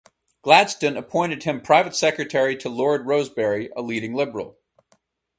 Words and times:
Gladston 0.43 0.97
appointed 0.97 1.43
him 1.43 1.61
private 1.61 1.95
secretary 1.95 2.57
to 2.57 2.69
Lord 2.69 3.05
Rosebery, 3.05 3.69
a 3.77 3.83
leading 3.83 4.15
Liberal. 4.15 4.57